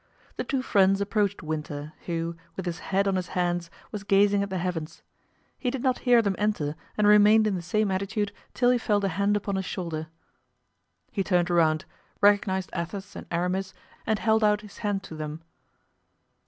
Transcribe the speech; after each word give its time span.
The 0.35 0.43
two 0.43 0.63
friends 0.63 0.99
approached 0.99 1.43
Winter, 1.43 1.93
who, 2.07 2.35
with 2.55 2.65
his 2.65 2.79
head 2.79 3.07
on 3.07 3.17
his 3.17 3.27
hands, 3.37 3.69
was 3.91 4.03
gazing 4.03 4.41
at 4.41 4.49
the 4.49 4.57
heavens; 4.57 5.03
he 5.59 5.69
did 5.69 5.83
not 5.83 5.99
hear 6.09 6.23
them 6.23 6.33
enter 6.39 6.75
and 6.97 7.05
remained 7.05 7.45
in 7.45 7.53
the 7.53 7.61
same 7.61 7.91
attitude 7.91 8.31
till 8.55 8.71
he 8.71 8.79
felt 8.79 9.03
a 9.03 9.09
hand 9.09 9.37
upon 9.37 9.57
his 9.57 9.65
shoulder. 9.65 10.07
He 11.11 11.23
turned 11.23 11.51
around, 11.51 11.85
recognized 12.19 12.71
Athos 12.73 13.15
and 13.15 13.27
Aramis 13.29 13.75
and 14.07 14.17
held 14.17 14.43
out 14.43 14.61
his 14.61 14.79
hand 14.79 15.03
to 15.03 15.13
them. 15.15 15.43